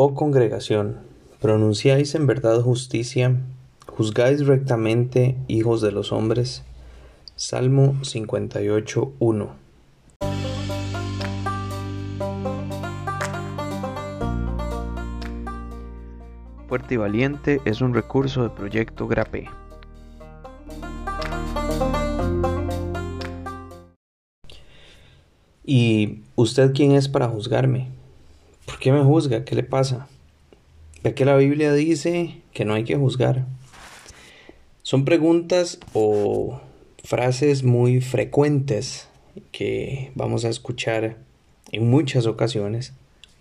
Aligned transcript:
oh 0.00 0.14
congregación, 0.14 1.00
pronunciáis 1.40 2.14
en 2.14 2.28
verdad 2.28 2.60
justicia, 2.60 3.34
juzgáis 3.88 4.46
rectamente, 4.46 5.36
hijos 5.48 5.80
de 5.80 5.90
los 5.90 6.12
hombres. 6.12 6.62
Salmo 7.34 7.96
58, 8.04 9.14
1. 9.18 9.48
Fuerte 16.68 16.94
y 16.94 16.96
Valiente 16.96 17.60
es 17.64 17.80
un 17.80 17.92
recurso 17.92 18.44
de 18.44 18.50
Proyecto 18.50 19.08
Grape. 19.08 19.50
¿Y 25.64 26.22
usted 26.36 26.72
quién 26.72 26.92
es 26.92 27.08
para 27.08 27.26
juzgarme? 27.26 27.97
¿Por 28.88 28.94
qué 28.94 29.02
me 29.02 29.06
juzga? 29.06 29.44
¿Qué 29.44 29.54
le 29.54 29.64
pasa? 29.64 30.08
Ya 31.04 31.14
que 31.14 31.26
la 31.26 31.36
Biblia 31.36 31.74
dice 31.74 32.40
que 32.54 32.64
no 32.64 32.72
hay 32.72 32.84
que 32.84 32.96
juzgar. 32.96 33.44
Son 34.82 35.04
preguntas 35.04 35.78
o 35.92 36.58
frases 37.04 37.64
muy 37.64 38.00
frecuentes 38.00 39.06
que 39.52 40.10
vamos 40.14 40.46
a 40.46 40.48
escuchar 40.48 41.18
en 41.70 41.90
muchas 41.90 42.24
ocasiones 42.24 42.94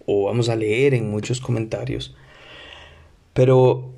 o 0.05 0.25
vamos 0.25 0.49
a 0.49 0.57
leer 0.57 0.93
en 0.93 1.09
muchos 1.09 1.39
comentarios, 1.39 2.13
pero 3.31 3.93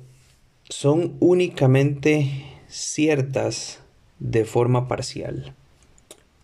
son 0.68 1.16
únicamente 1.18 2.44
ciertas 2.68 3.80
de 4.20 4.44
forma 4.44 4.86
parcial. 4.86 5.52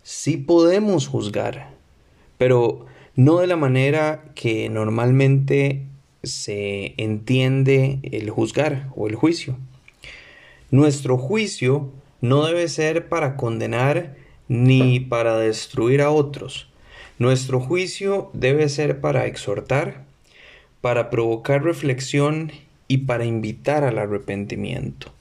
Sí 0.03 0.35
podemos 0.35 1.07
juzgar, 1.07 1.69
pero 2.37 2.87
no 3.17 3.39
de 3.39 3.47
la 3.47 3.55
manera 3.55 4.25
que 4.35 4.69
normalmente 4.69 5.81
se 6.21 6.93
entiende 6.97 7.97
el 8.03 8.29
juzgar 8.29 8.89
o 8.95 9.07
el 9.07 9.15
juicio. 9.15 9.57
Nuestro 10.69 11.17
juicio 11.17 11.91
no 12.21 12.45
debe 12.45 12.67
ser 12.67 13.09
para 13.09 13.35
condenar 13.35 14.15
ni 14.47 14.99
para 14.99 15.35
destruir 15.35 16.03
a 16.03 16.11
otros. 16.11 16.69
Nuestro 17.17 17.59
juicio 17.59 18.29
debe 18.33 18.69
ser 18.69 19.01
para 19.01 19.25
exhortar, 19.25 20.05
para 20.81 21.09
provocar 21.09 21.63
reflexión 21.63 22.51
y 22.87 22.99
para 22.99 23.25
invitar 23.25 23.83
al 23.83 23.97
arrepentimiento. 23.97 25.11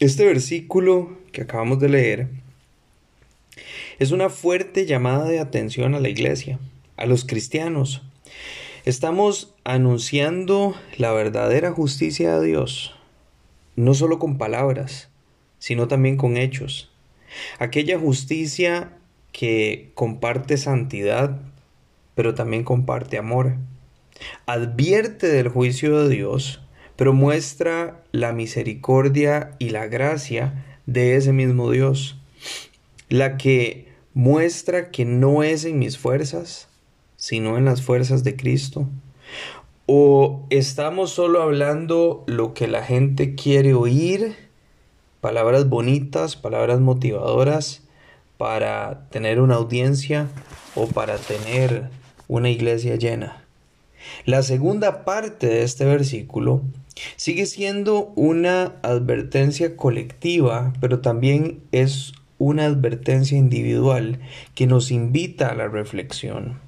Este 0.00 0.24
versículo 0.24 1.18
que 1.32 1.42
acabamos 1.42 1.80
de 1.80 1.88
leer 1.90 2.28
es 3.98 4.10
una 4.10 4.30
fuerte 4.30 4.86
llamada 4.86 5.26
de 5.26 5.38
atención 5.38 5.94
a 5.94 6.00
la 6.00 6.08
iglesia 6.08 6.58
a 6.98 7.06
los 7.06 7.24
cristianos. 7.24 8.02
Estamos 8.84 9.54
anunciando 9.64 10.74
la 10.96 11.12
verdadera 11.12 11.72
justicia 11.72 12.38
de 12.38 12.46
Dios, 12.46 12.94
no 13.76 13.94
solo 13.94 14.18
con 14.18 14.38
palabras, 14.38 15.08
sino 15.58 15.88
también 15.88 16.16
con 16.16 16.36
hechos. 16.36 16.90
Aquella 17.58 17.98
justicia 17.98 18.92
que 19.32 19.90
comparte 19.94 20.56
santidad, 20.56 21.40
pero 22.14 22.34
también 22.34 22.64
comparte 22.64 23.18
amor. 23.18 23.56
Advierte 24.46 25.28
del 25.28 25.48
juicio 25.48 26.02
de 26.02 26.14
Dios, 26.14 26.60
pero 26.96 27.12
muestra 27.12 28.02
la 28.10 28.32
misericordia 28.32 29.54
y 29.58 29.70
la 29.70 29.86
gracia 29.86 30.64
de 30.86 31.16
ese 31.16 31.32
mismo 31.32 31.70
Dios, 31.70 32.16
la 33.08 33.36
que 33.36 33.88
muestra 34.14 34.90
que 34.90 35.04
no 35.04 35.42
es 35.42 35.64
en 35.64 35.78
mis 35.78 35.98
fuerzas, 35.98 36.67
sino 37.18 37.58
en 37.58 37.66
las 37.66 37.82
fuerzas 37.82 38.24
de 38.24 38.36
Cristo? 38.36 38.88
¿O 39.84 40.46
estamos 40.48 41.10
solo 41.10 41.42
hablando 41.42 42.24
lo 42.26 42.54
que 42.54 42.68
la 42.68 42.82
gente 42.82 43.34
quiere 43.34 43.74
oír? 43.74 44.36
Palabras 45.20 45.68
bonitas, 45.68 46.36
palabras 46.36 46.80
motivadoras 46.80 47.82
para 48.38 49.08
tener 49.10 49.40
una 49.40 49.56
audiencia 49.56 50.28
o 50.74 50.86
para 50.86 51.16
tener 51.16 51.90
una 52.28 52.50
iglesia 52.50 52.96
llena. 52.96 53.44
La 54.24 54.42
segunda 54.42 55.04
parte 55.04 55.48
de 55.48 55.64
este 55.64 55.84
versículo 55.84 56.62
sigue 57.16 57.46
siendo 57.46 58.12
una 58.14 58.76
advertencia 58.82 59.76
colectiva, 59.76 60.72
pero 60.80 61.00
también 61.00 61.60
es 61.72 62.12
una 62.38 62.66
advertencia 62.66 63.36
individual 63.36 64.20
que 64.54 64.68
nos 64.68 64.92
invita 64.92 65.48
a 65.48 65.54
la 65.54 65.66
reflexión 65.66 66.67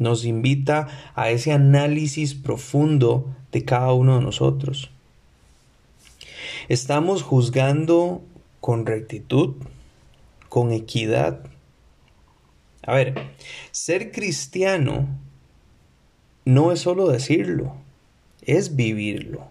nos 0.00 0.24
invita 0.24 0.88
a 1.14 1.30
ese 1.30 1.52
análisis 1.52 2.34
profundo 2.34 3.36
de 3.52 3.64
cada 3.64 3.92
uno 3.92 4.18
de 4.18 4.24
nosotros. 4.24 4.90
Estamos 6.68 7.22
juzgando 7.22 8.22
con 8.60 8.86
rectitud, 8.86 9.54
con 10.48 10.72
equidad. 10.72 11.40
A 12.82 12.94
ver, 12.94 13.14
ser 13.70 14.10
cristiano 14.10 15.06
no 16.44 16.72
es 16.72 16.80
solo 16.80 17.08
decirlo, 17.08 17.74
es 18.42 18.76
vivirlo. 18.76 19.48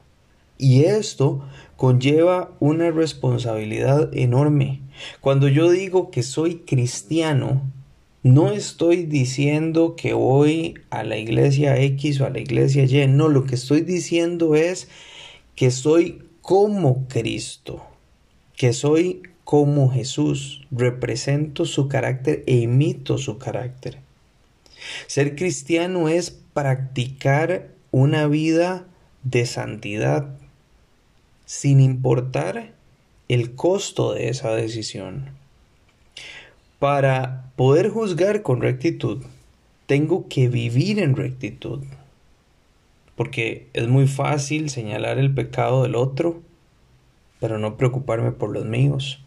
Y 0.58 0.86
esto 0.86 1.46
conlleva 1.78 2.52
una 2.60 2.92
responsabilidad 2.92 4.10
enorme. 4.18 4.82
Cuando 5.22 5.48
yo 5.48 5.70
digo 5.70 6.12
que 6.12 6.24
soy 6.24 6.58
cristiano, 6.66 7.62
no 8.24 8.52
estoy 8.52 9.06
diciendo 9.06 9.96
que 9.96 10.14
voy 10.14 10.76
a 10.90 11.04
la 11.04 11.18
iglesia 11.18 11.78
X 11.78 12.20
o 12.20 12.26
a 12.26 12.30
la 12.30 12.40
iglesia 12.40 12.84
Y, 12.84 13.08
no, 13.08 13.30
lo 13.30 13.46
que 13.46 13.56
estoy 13.56 13.82
diciendo 13.82 14.56
es 14.56 14.90
que 15.56 15.72
soy 15.72 16.24
como 16.42 17.08
Cristo, 17.08 17.86
que 18.56 18.74
soy 18.74 19.24
como 19.44 19.90
Jesús, 19.90 20.68
represento 20.70 21.66
su 21.66 21.88
carácter 21.88 22.44
e 22.46 22.58
imito 22.58 23.18
su 23.18 23.38
carácter. 23.38 24.00
Ser 25.08 25.36
cristiano 25.36 26.10
es 26.10 26.32
practicar 26.54 27.70
una 27.92 28.28
vida 28.28 28.86
de 29.24 29.46
santidad, 29.46 30.38
sin 31.46 31.80
importar 31.80 32.74
el 33.28 33.56
costo 33.56 34.14
de 34.14 34.30
esa 34.30 34.54
decisión. 34.54 35.32
Para 36.80 37.52
poder 37.58 37.90
juzgar 37.90 38.42
con 38.42 38.62
rectitud, 38.62 39.22
tengo 39.86 40.30
que 40.30 40.48
vivir 40.48 41.00
en 41.00 41.18
rectitud. 41.18 41.84
Porque 43.16 43.68
es 43.74 43.90
muy 43.90 44.08
fácil 44.08 44.70
señalar 44.70 45.18
el 45.18 45.34
pecado 45.34 45.84
del 45.84 45.96
otro, 45.96 46.42
pero 47.42 47.58
no 47.58 47.76
preocuparme 47.76 48.32
por 48.32 48.52
los 48.52 48.66
míos. 48.66 49.22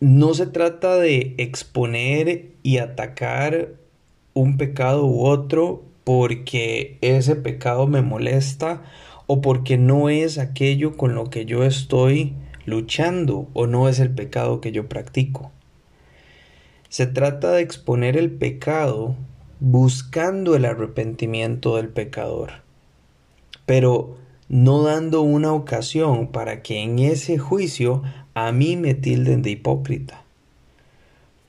No 0.00 0.32
se 0.32 0.46
trata 0.46 0.96
de 0.96 1.34
exponer 1.36 2.52
y 2.62 2.78
atacar 2.78 3.68
un 4.32 4.56
pecado 4.56 5.04
u 5.04 5.26
otro 5.26 5.82
porque 6.04 6.96
ese 7.02 7.36
pecado 7.36 7.86
me 7.86 8.00
molesta 8.00 8.82
o 9.26 9.42
porque 9.42 9.76
no 9.76 10.08
es 10.08 10.38
aquello 10.38 10.96
con 10.96 11.14
lo 11.14 11.28
que 11.28 11.44
yo 11.44 11.64
estoy 11.64 12.34
luchando 12.66 13.48
o 13.52 13.66
no 13.66 13.88
es 13.88 14.00
el 14.00 14.10
pecado 14.10 14.60
que 14.60 14.72
yo 14.72 14.88
practico. 14.88 15.52
Se 16.88 17.06
trata 17.06 17.52
de 17.52 17.62
exponer 17.62 18.16
el 18.16 18.30
pecado 18.30 19.16
buscando 19.60 20.54
el 20.56 20.64
arrepentimiento 20.64 21.76
del 21.76 21.88
pecador, 21.88 22.50
pero 23.66 24.16
no 24.48 24.82
dando 24.82 25.22
una 25.22 25.52
ocasión 25.52 26.28
para 26.28 26.62
que 26.62 26.82
en 26.82 26.98
ese 26.98 27.38
juicio 27.38 28.02
a 28.34 28.52
mí 28.52 28.76
me 28.76 28.94
tilden 28.94 29.42
de 29.42 29.50
hipócrita. 29.50 30.22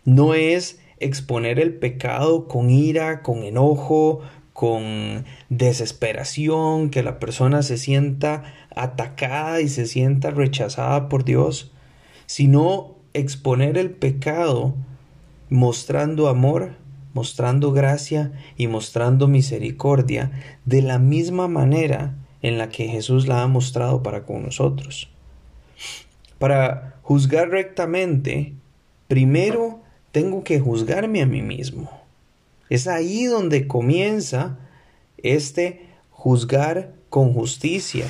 No 0.06 0.34
es 0.34 0.80
exponer 1.00 1.60
el 1.60 1.74
pecado 1.74 2.48
con 2.48 2.70
ira, 2.70 3.22
con 3.22 3.44
enojo, 3.44 4.22
con 4.56 5.26
desesperación, 5.50 6.90
que 6.90 7.04
la 7.04 7.20
persona 7.20 7.62
se 7.62 7.76
sienta 7.76 8.54
atacada 8.74 9.60
y 9.60 9.68
se 9.68 9.86
sienta 9.86 10.32
rechazada 10.32 11.10
por 11.10 11.26
Dios, 11.26 11.74
sino 12.26 12.96
exponer 13.14 13.78
el 13.78 13.92
pecado 13.92 14.74
mostrando 15.50 16.30
amor, 16.30 16.78
mostrando 17.14 17.74
gracia 17.74 18.32
y 18.56 18.68
mostrando 18.68 19.28
misericordia 19.28 20.32
de 20.64 20.82
la 20.82 21.00
misma 21.00 21.50
manera 21.50 22.16
en 22.42 22.58
la 22.58 22.70
que 22.70 22.88
Jesús 22.88 23.28
la 23.28 23.44
ha 23.44 23.48
mostrado 23.50 24.04
para 24.04 24.24
con 24.24 24.42
nosotros. 24.42 25.10
Para 26.40 26.96
juzgar 27.02 27.50
rectamente, 27.50 28.54
primero 29.10 29.82
tengo 30.14 30.46
que 30.46 30.62
juzgarme 30.62 31.22
a 31.22 31.26
mí 31.26 31.42
mismo. 31.42 32.05
Es 32.70 32.88
ahí 32.88 33.26
donde 33.26 33.68
comienza 33.68 34.58
este 35.18 35.88
juzgar 36.10 36.94
con 37.10 37.34
justicia 37.34 38.06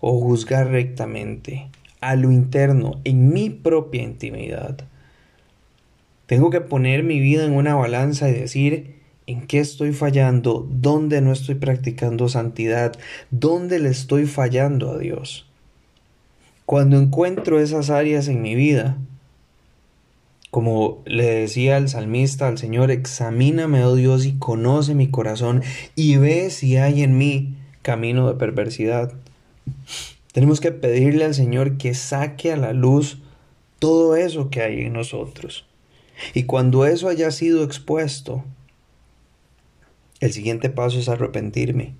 o 0.00 0.18
juzgar 0.20 0.68
rectamente 0.68 1.68
a 2.00 2.16
lo 2.16 2.32
interno, 2.32 3.00
en 3.04 3.28
mi 3.28 3.50
propia 3.50 4.02
intimidad. 4.02 4.84
Tengo 6.26 6.50
que 6.50 6.60
poner 6.60 7.02
mi 7.02 7.20
vida 7.20 7.44
en 7.44 7.52
una 7.52 7.74
balanza 7.74 8.28
y 8.30 8.32
decir, 8.32 9.00
en 9.26 9.46
qué 9.46 9.58
estoy 9.58 9.92
fallando, 9.92 10.66
dónde 10.70 11.20
no 11.20 11.32
estoy 11.32 11.56
practicando 11.56 12.28
santidad, 12.28 12.98
dónde 13.30 13.78
le 13.78 13.90
estoy 13.90 14.26
fallando 14.26 14.90
a 14.90 14.98
Dios. 14.98 15.46
Cuando 16.66 16.98
encuentro 16.98 17.60
esas 17.60 17.90
áreas 17.90 18.28
en 18.28 18.42
mi 18.42 18.54
vida, 18.54 18.96
como 20.50 21.02
le 21.06 21.24
decía 21.24 21.76
el 21.76 21.88
salmista 21.88 22.48
al 22.48 22.58
Señor, 22.58 22.90
examíname, 22.90 23.84
oh 23.84 23.94
Dios, 23.94 24.26
y 24.26 24.38
conoce 24.38 24.94
mi 24.94 25.08
corazón 25.08 25.62
y 25.94 26.16
ve 26.16 26.50
si 26.50 26.76
hay 26.76 27.02
en 27.02 27.16
mí 27.16 27.54
camino 27.82 28.28
de 28.28 28.34
perversidad. 28.34 29.12
Tenemos 30.32 30.60
que 30.60 30.72
pedirle 30.72 31.24
al 31.24 31.34
Señor 31.34 31.76
que 31.76 31.94
saque 31.94 32.52
a 32.52 32.56
la 32.56 32.72
luz 32.72 33.18
todo 33.78 34.16
eso 34.16 34.50
que 34.50 34.62
hay 34.62 34.80
en 34.80 34.92
nosotros. 34.92 35.66
Y 36.34 36.44
cuando 36.44 36.84
eso 36.84 37.08
haya 37.08 37.30
sido 37.30 37.64
expuesto, 37.64 38.44
el 40.20 40.32
siguiente 40.32 40.68
paso 40.68 40.98
es 40.98 41.08
arrepentirme. 41.08 41.94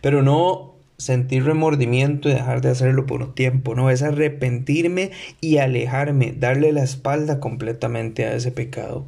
Pero 0.00 0.22
no 0.22 0.75
sentir 0.98 1.44
remordimiento 1.44 2.28
y 2.28 2.32
dejar 2.32 2.60
de 2.60 2.70
hacerlo 2.70 3.06
por 3.06 3.22
un 3.22 3.34
tiempo, 3.34 3.74
no, 3.74 3.90
es 3.90 4.02
arrepentirme 4.02 5.10
y 5.40 5.58
alejarme, 5.58 6.34
darle 6.36 6.72
la 6.72 6.82
espalda 6.82 7.40
completamente 7.40 8.24
a 8.24 8.34
ese 8.34 8.50
pecado 8.50 9.06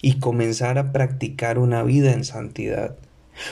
y 0.00 0.18
comenzar 0.18 0.78
a 0.78 0.92
practicar 0.92 1.58
una 1.58 1.82
vida 1.82 2.12
en 2.12 2.24
santidad. 2.24 2.96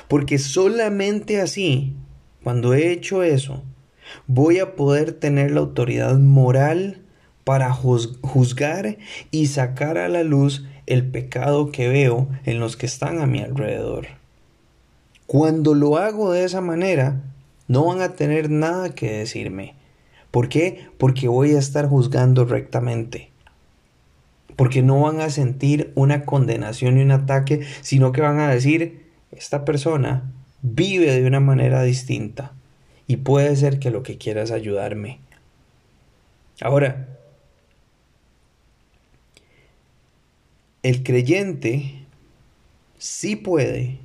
Porque 0.09 0.39
solamente 0.39 1.41
así, 1.41 1.95
cuando 2.43 2.75
he 2.75 2.91
hecho 2.91 3.23
eso, 3.23 3.63
voy 4.27 4.59
a 4.59 4.77
poder 4.77 5.13
tener 5.13 5.51
la 5.51 5.61
autoridad 5.61 6.19
moral 6.19 7.01
para 7.45 7.73
juzgar 7.73 8.97
y 9.31 9.47
sacar 9.47 9.99
a 9.99 10.09
la 10.09 10.23
luz 10.23 10.65
el 10.87 11.07
pecado 11.07 11.71
que 11.71 11.89
veo 11.89 12.29
en 12.45 12.61
los 12.61 12.77
que 12.77 12.87
están 12.87 13.21
a 13.21 13.27
mi 13.27 13.41
alrededor. 13.41 14.24
Cuando 15.27 15.75
lo 15.75 15.97
hago 15.97 16.33
de 16.33 16.45
esa 16.45 16.61
manera, 16.61 17.23
no 17.67 17.87
van 17.87 18.01
a 18.01 18.15
tener 18.15 18.51
nada 18.51 18.95
que 18.95 19.11
decirme. 19.11 19.75
¿Por 20.31 20.49
qué? 20.49 20.89
Porque 20.99 21.29
voy 21.29 21.55
a 21.55 21.59
estar 21.59 21.89
juzgando 21.89 22.45
rectamente. 22.45 23.31
Porque 24.57 24.83
no 24.83 25.01
van 25.01 25.21
a 25.21 25.31
sentir 25.31 25.93
una 25.95 26.25
condenación 26.25 26.99
y 26.99 27.03
un 27.03 27.11
ataque, 27.11 27.67
sino 27.81 28.13
que 28.13 28.21
van 28.21 28.39
a 28.39 28.51
decir, 28.51 29.05
esta 29.33 29.65
persona 29.65 30.31
vive 30.63 31.13
de 31.13 31.27
una 31.27 31.41
manera 31.41 31.83
distinta 31.83 32.53
y 33.07 33.17
puede 33.17 33.55
ser 33.57 33.79
que 33.79 33.91
lo 33.91 34.03
que 34.03 34.19
quiera 34.19 34.43
es 34.43 34.51
ayudarme. 34.51 35.21
Ahora, 36.61 37.09
el 40.83 41.03
creyente 41.03 42.07
sí 42.99 43.37
puede 43.37 43.99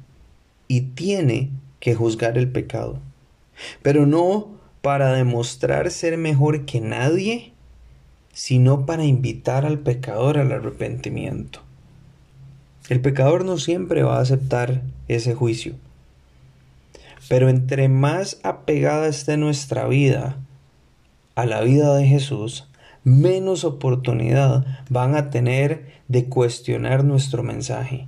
y 0.69 0.81
tiene 0.81 1.50
que 1.81 1.95
juzgar 1.95 2.38
el 2.38 2.50
pecado, 2.50 3.00
pero 3.81 4.06
no 4.06 4.48
para 4.81 5.12
demostrar 5.12 5.92
ser 5.92 6.18
mejor 6.18 6.66
que 6.66 6.80
nadie, 6.80 7.51
sino 8.31 8.86
para 8.86 9.04
invitar 9.04 9.66
al 9.66 9.80
pecador 9.80 10.38
al 10.38 10.54
arrepentimiento. 10.54 11.60
El 12.88 13.01
pecador 13.01 13.44
no 13.44 13.57
siempre 13.57 14.04
va 14.04 14.18
a 14.18 14.21
aceptar 14.21 14.83
ese 15.07 15.36
juicio, 15.36 15.74
pero 17.27 17.50
entre 17.50 17.89
más 17.89 18.39
apegada 18.44 19.07
esté 19.07 19.38
nuestra 19.38 19.88
vida 19.88 20.38
a 21.36 21.45
la 21.45 21.62
vida 21.62 21.95
de 21.95 22.06
Jesús, 22.06 22.68
menos 23.04 23.63
oportunidad 23.63 24.66
van 24.89 25.16
a 25.16 25.30
tener 25.30 26.00
de 26.07 26.25
cuestionar 26.25 27.04
nuestro 27.04 27.44
mensaje, 27.44 28.07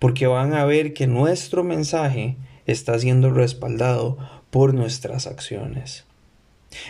porque 0.00 0.26
van 0.26 0.52
a 0.54 0.64
ver 0.64 0.92
que 0.92 1.06
nuestro 1.06 1.62
mensaje 1.62 2.36
está 2.66 2.98
siendo 2.98 3.30
respaldado 3.30 4.18
por 4.50 4.74
nuestras 4.74 5.28
acciones. 5.28 6.04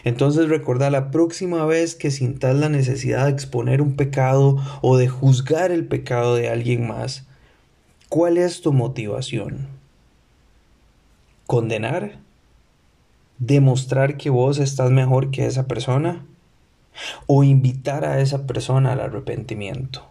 Entonces 0.04 0.48
recuerda 0.48 0.88
la 0.88 1.10
próxima 1.10 1.66
vez 1.66 1.94
que 1.94 2.10
sintas 2.10 2.56
la 2.56 2.70
necesidad 2.70 3.26
de 3.26 3.32
exponer 3.32 3.82
un 3.82 3.96
pecado 3.96 4.56
o 4.80 4.96
de 4.96 5.08
juzgar 5.08 5.70
el 5.70 5.86
pecado 5.86 6.36
de 6.36 6.48
alguien 6.48 6.88
más, 6.88 7.26
¿cuál 8.08 8.38
es 8.38 8.62
tu 8.62 8.72
motivación? 8.72 9.68
¿Condenar? 11.46 12.20
¿Demostrar 13.38 14.16
que 14.16 14.30
vos 14.30 14.58
estás 14.58 14.90
mejor 14.90 15.30
que 15.30 15.44
esa 15.44 15.66
persona? 15.66 16.24
o 17.26 17.44
invitar 17.44 18.04
a 18.04 18.20
esa 18.20 18.46
persona 18.46 18.92
al 18.92 19.00
arrepentimiento. 19.00 20.06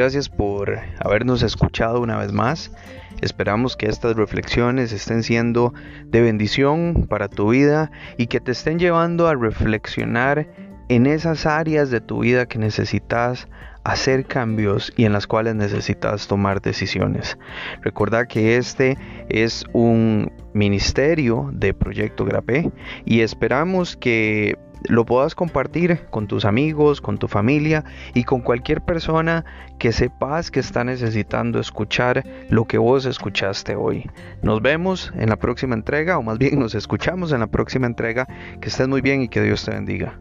Gracias 0.00 0.30
por 0.30 0.78
habernos 0.98 1.42
escuchado 1.42 2.00
una 2.00 2.16
vez 2.16 2.32
más. 2.32 2.72
Esperamos 3.20 3.76
que 3.76 3.84
estas 3.84 4.16
reflexiones 4.16 4.92
estén 4.92 5.22
siendo 5.22 5.74
de 6.06 6.22
bendición 6.22 7.06
para 7.06 7.28
tu 7.28 7.50
vida 7.50 7.90
y 8.16 8.28
que 8.28 8.40
te 8.40 8.52
estén 8.52 8.78
llevando 8.78 9.28
a 9.28 9.34
reflexionar 9.34 10.48
en 10.88 11.04
esas 11.04 11.44
áreas 11.44 11.90
de 11.90 12.00
tu 12.00 12.20
vida 12.20 12.46
que 12.46 12.58
necesitas 12.58 13.46
hacer 13.84 14.24
cambios 14.24 14.90
y 14.96 15.04
en 15.04 15.12
las 15.12 15.26
cuales 15.26 15.54
necesitas 15.54 16.26
tomar 16.28 16.62
decisiones. 16.62 17.36
Recuerda 17.82 18.24
que 18.24 18.56
este 18.56 18.96
es 19.28 19.66
un 19.74 20.32
ministerio 20.54 21.50
de 21.52 21.74
Proyecto 21.74 22.24
Grapé 22.24 22.72
y 23.04 23.20
esperamos 23.20 23.98
que 23.98 24.56
lo 24.88 25.04
puedas 25.04 25.34
compartir 25.34 26.06
con 26.10 26.26
tus 26.26 26.44
amigos, 26.44 27.00
con 27.00 27.18
tu 27.18 27.28
familia 27.28 27.84
y 28.14 28.24
con 28.24 28.40
cualquier 28.40 28.80
persona 28.80 29.44
que 29.78 29.92
sepas 29.92 30.50
que 30.50 30.60
está 30.60 30.84
necesitando 30.84 31.60
escuchar 31.60 32.24
lo 32.48 32.66
que 32.66 32.78
vos 32.78 33.06
escuchaste 33.06 33.76
hoy. 33.76 34.10
Nos 34.42 34.62
vemos 34.62 35.12
en 35.16 35.28
la 35.28 35.36
próxima 35.36 35.74
entrega 35.74 36.18
o 36.18 36.22
más 36.22 36.38
bien 36.38 36.58
nos 36.58 36.74
escuchamos 36.74 37.32
en 37.32 37.40
la 37.40 37.46
próxima 37.46 37.86
entrega. 37.86 38.26
Que 38.60 38.68
estés 38.68 38.88
muy 38.88 39.00
bien 39.00 39.22
y 39.22 39.28
que 39.28 39.42
Dios 39.42 39.64
te 39.64 39.72
bendiga. 39.72 40.18